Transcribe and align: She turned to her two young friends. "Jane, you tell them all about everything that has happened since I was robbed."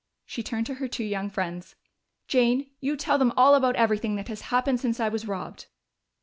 She 0.25 0.41
turned 0.41 0.65
to 0.65 0.73
her 0.81 0.87
two 0.87 1.03
young 1.03 1.29
friends. 1.29 1.75
"Jane, 2.27 2.71
you 2.79 2.97
tell 2.97 3.19
them 3.19 3.31
all 3.37 3.53
about 3.53 3.75
everything 3.75 4.15
that 4.15 4.29
has 4.29 4.41
happened 4.49 4.79
since 4.79 4.99
I 4.99 5.09
was 5.09 5.27
robbed." 5.27 5.67